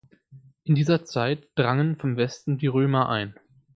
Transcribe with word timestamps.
In 0.63 0.73
dieser 0.73 1.05
Zeit 1.05 1.47
drangen 1.53 1.95
vom 1.95 2.17
Westen 2.17 2.57
die 2.57 2.65
Römer 2.65 3.07
ein. 3.09 3.35